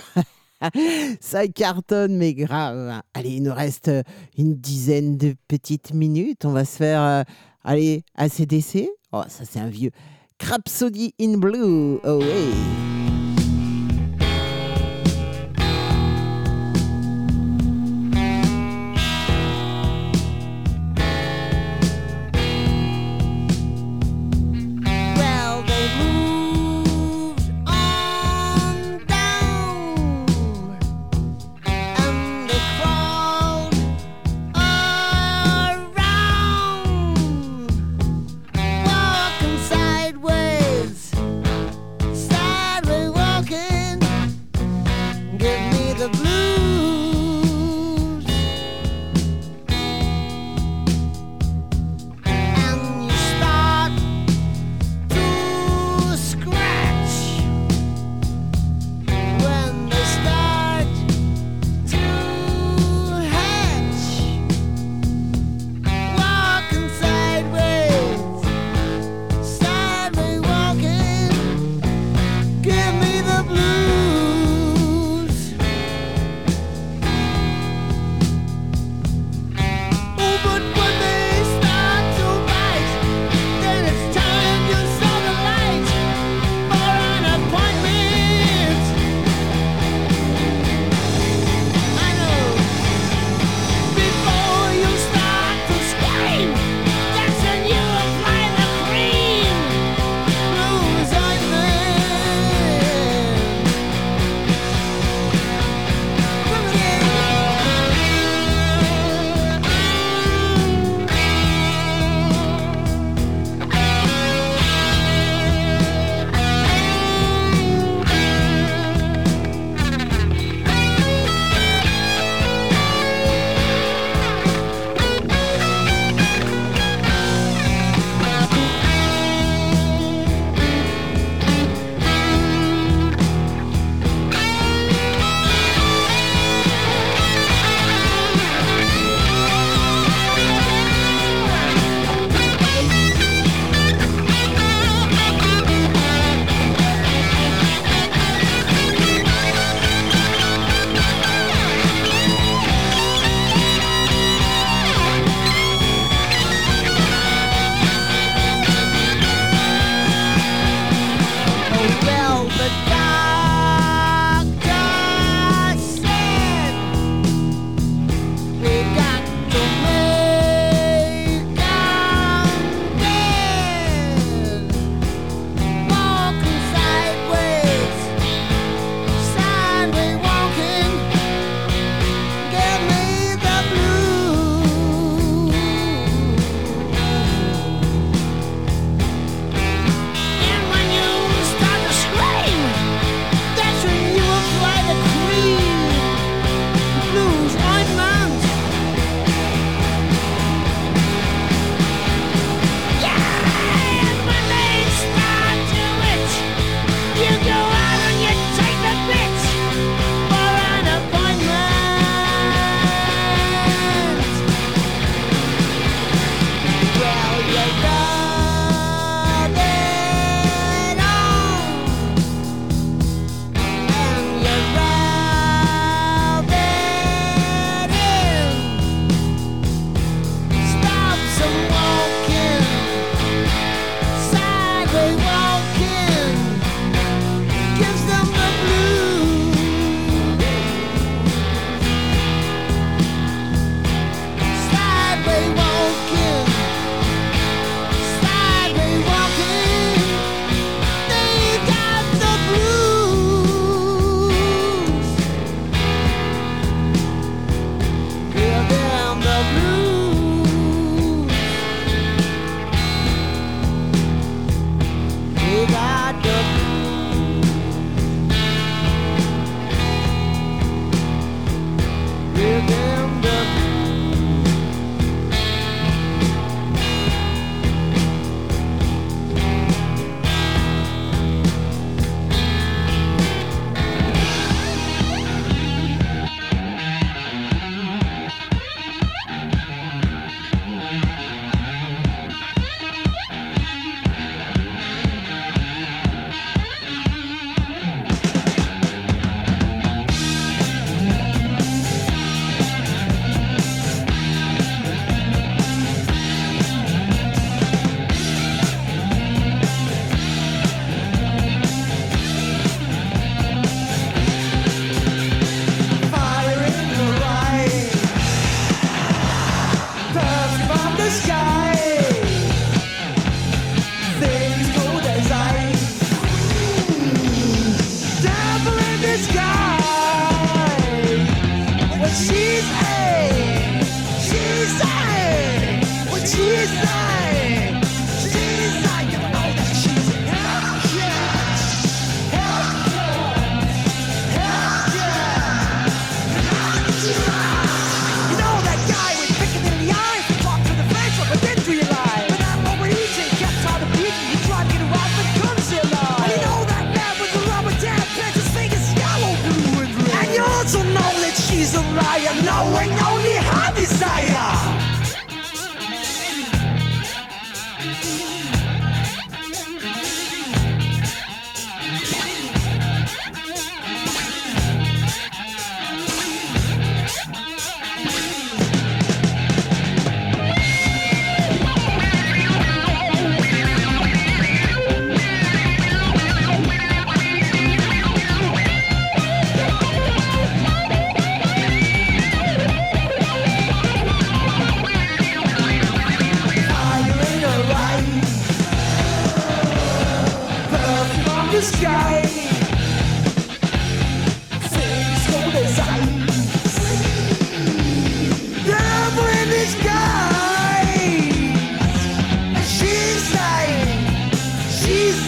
[1.20, 3.02] Ça cartonne, mais grave.
[3.12, 4.02] Allez, il nous reste euh,
[4.38, 6.46] une dizaine de petites minutes.
[6.46, 7.22] On va se faire, euh,
[7.62, 8.88] allez, ACDC.
[9.12, 9.90] Oh, ça c'est un vieux.
[10.38, 11.98] Crapsody in Blue.
[12.02, 12.93] Oh, ouais.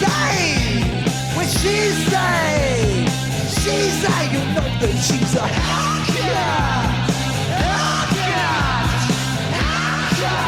[0.01, 0.81] say,
[1.35, 1.75] when she
[2.09, 3.05] say,
[3.61, 6.45] she say, you know that she's a hacker,
[7.63, 8.37] hacker,
[9.57, 10.41] hacker.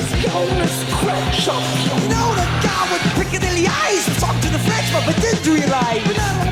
[0.00, 1.62] It's gonna scratch up.
[1.86, 6.47] You know the guy with Piccadilly eyes talked to the Frenchman but didn't realize.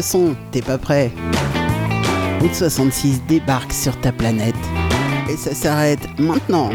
[0.00, 1.10] Son, t'es pas prêt.
[2.40, 4.54] Route 66 débarque sur ta planète.
[5.30, 6.70] Et ça s'arrête maintenant.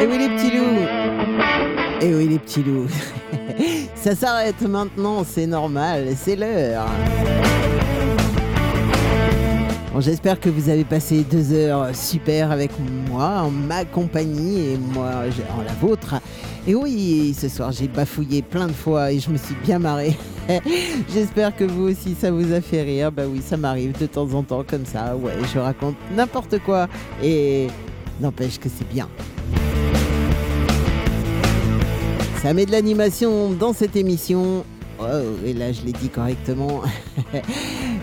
[0.00, 0.86] Et oui les petits loups
[2.00, 2.88] Et oui les petits loups
[3.94, 6.86] Ça s'arrête maintenant, c'est normal, c'est l'heure.
[10.00, 12.72] J'espère que vous avez passé deux heures super avec
[13.08, 15.10] moi, en ma compagnie et moi
[15.56, 16.16] en la vôtre.
[16.66, 20.16] Et oui, ce soir j'ai bafouillé plein de fois et je me suis bien marré.
[21.12, 23.12] J'espère que vous aussi ça vous a fait rire.
[23.12, 25.14] Bah oui, ça m'arrive de temps en temps comme ça.
[25.14, 26.88] Ouais, je raconte n'importe quoi
[27.22, 27.66] et
[28.18, 29.08] n'empêche que c'est bien.
[32.40, 34.64] Ça met de l'animation dans cette émission.
[34.98, 35.04] Oh,
[35.44, 36.82] et là, je l'ai dit correctement.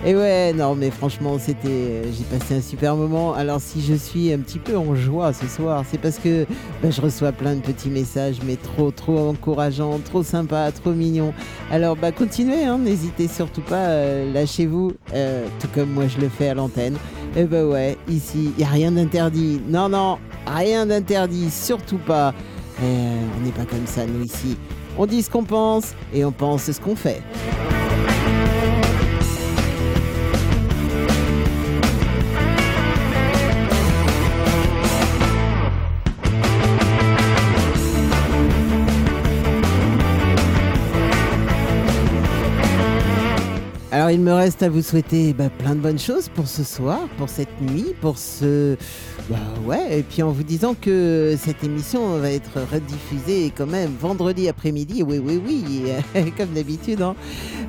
[0.03, 3.34] et ouais, non, mais franchement, c'était, j'ai passé un super moment.
[3.34, 6.45] Alors, si je suis un petit peu en joie ce soir, c'est parce que
[6.82, 11.34] bah, je reçois plein de petits messages, mais trop, trop encourageants, trop sympas, trop mignons.
[11.69, 16.30] Alors, bah, continuez, hein, n'hésitez surtout pas, euh, lâchez-vous, euh, tout comme moi je le
[16.30, 16.98] fais à l'antenne.
[17.36, 19.61] Et bah ouais, ici, il n'y a rien d'interdit.
[19.68, 20.18] Non, non,
[20.48, 22.34] rien d'interdit, surtout pas.
[22.84, 24.57] Euh, on n'est pas comme ça, nous, ici.
[24.98, 27.22] On dit ce qu'on pense et on pense ce qu'on fait.
[44.11, 47.29] Il me reste à vous souhaiter bah, plein de bonnes choses pour ce soir, pour
[47.29, 48.75] cette nuit, pour ce...
[49.29, 53.91] Bah ouais, et puis en vous disant que cette émission va être rediffusée quand même
[53.99, 57.15] vendredi après-midi, oui oui oui, comme d'habitude, hein.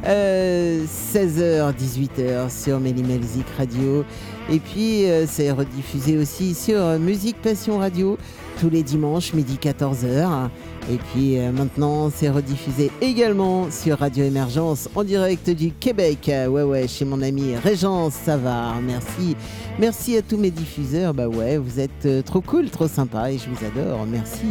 [0.06, 4.04] Euh, 16h, 18h sur Mélimelzik Radio.
[4.50, 8.18] Et puis euh, c'est rediffusé aussi sur euh, Musique Passion Radio
[8.60, 10.48] tous les dimanches midi 14h.
[10.90, 16.28] Et puis euh, maintenant, c'est rediffusé également sur Radio Émergence en direct du Québec.
[16.28, 18.80] Euh, ouais, ouais, chez mon ami Régence Savard.
[18.82, 19.36] Merci.
[19.78, 21.14] Merci à tous mes diffuseurs.
[21.14, 24.06] Bah ouais, vous êtes euh, trop cool, trop sympa et je vous adore.
[24.06, 24.46] Merci.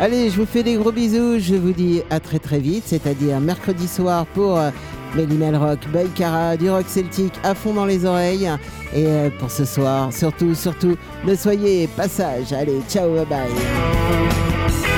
[0.00, 1.38] Allez, je vous fais des gros bisous.
[1.38, 4.70] Je vous dis à très très vite, c'est-à-dire mercredi soir pour euh,
[5.14, 8.50] Rock, Baïkara, du rock celtique à fond dans les oreilles.
[8.94, 12.52] Et euh, pour ce soir, surtout, surtout, ne soyez passage.
[12.52, 14.89] Allez, ciao, bye bye.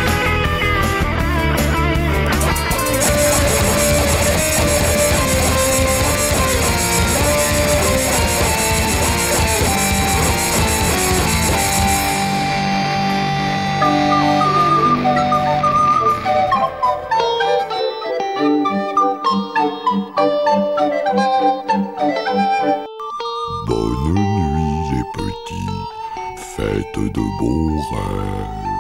[26.93, 27.47] 对对不
[27.90, 28.72] 黑